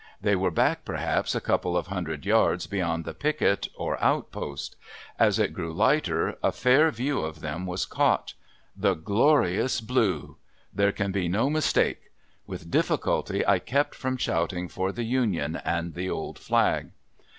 [0.19, 4.75] They were back perhaps a couple of hundred yards beyond the picket or outpost.
[5.19, 8.33] As it grew lighter a fair view of them was caught.
[8.75, 10.37] The glorious blue.
[10.73, 12.09] There can be no mistake.
[12.47, 16.89] With difficulty I kept from shouting for the Union and the old flag.